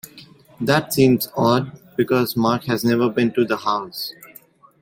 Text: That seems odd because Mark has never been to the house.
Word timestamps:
That 0.59 0.91
seems 0.95 1.29
odd 1.37 1.79
because 1.95 2.35
Mark 2.35 2.63
has 2.63 2.83
never 2.83 3.07
been 3.07 3.31
to 3.33 3.45
the 3.45 3.57
house. 3.57 4.15